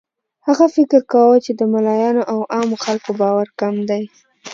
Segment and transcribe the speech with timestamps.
[0.47, 4.03] هغه فکر کاوه چې د ملایانو او عامو خلکو باور کم دی.